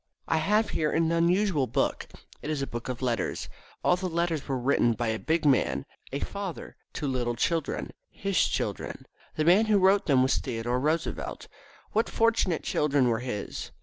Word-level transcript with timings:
I 0.27 0.37
have 0.37 0.71
here 0.71 0.91
an 0.91 1.11
unusual 1.11 1.67
book. 1.67 2.07
It 2.41 2.49
is 2.49 2.63
a 2.63 2.65
book 2.65 2.89
of 2.89 3.03
letters. 3.03 3.47
All 3.83 3.95
the 3.95 4.09
letters 4.09 4.47
were 4.47 4.57
written 4.57 4.93
by 4.93 5.09
a 5.09 5.19
big 5.19 5.45
man, 5.45 5.85
a 6.11 6.19
father, 6.21 6.75
to 6.93 7.05
little 7.07 7.35
children, 7.35 7.91
his 8.09 8.35
children. 8.47 9.05
The 9.35 9.45
man 9.45 9.65
who 9.67 9.77
wrote 9.77 10.07
them 10.07 10.23
was 10.23 10.37
Theodore 10.39 10.79
Roosevelt. 10.79 11.47
What 11.91 12.09
fortunate 12.09 12.63
children 12.63 13.09
were 13.09 13.19
his! 13.19 13.69